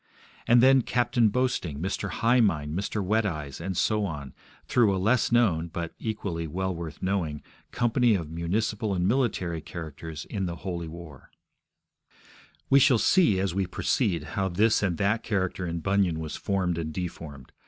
[0.47, 2.09] And then Captain Boasting, Mr.
[2.09, 3.03] High mind, Mr.
[3.03, 4.33] Wet Eyes, and so on,
[4.65, 10.25] through a less known (but equally well worth knowing) company of municipal and military characters
[10.25, 11.29] in the Holy War.
[12.67, 16.79] We shall see, as we proceed, how this and that character in Bunyan was formed
[16.79, 17.51] and deformed.